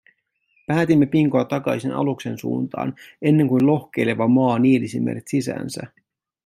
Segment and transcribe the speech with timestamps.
[0.67, 5.83] Päätimme pinkoa takaisin aluksen suuntaan, ennen kuin lohkeileva maa nielisi meidät sisäänsä.